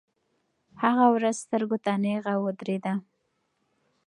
هغه 0.83 1.05
ورځ 1.15 1.35
سترګو 1.45 1.77
ته 1.85 1.91
نیغه 2.03 2.33
ودرېده. 2.43 2.93